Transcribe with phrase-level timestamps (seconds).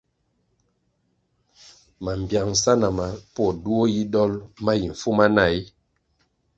[2.03, 4.31] Mambpiangsa na mapuo duo yi dol
[4.63, 5.63] ma yi mfumana ee?